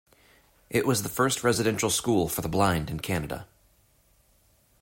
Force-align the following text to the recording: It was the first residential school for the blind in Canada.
It 0.71 0.87
was 0.87 1.03
the 1.03 1.09
first 1.09 1.43
residential 1.43 1.91
school 1.91 2.27
for 2.27 2.41
the 2.41 2.49
blind 2.49 2.89
in 2.89 3.01
Canada. 3.01 3.45